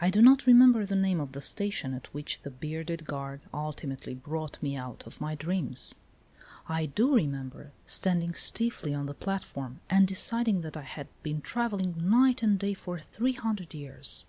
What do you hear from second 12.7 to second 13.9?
for three hundred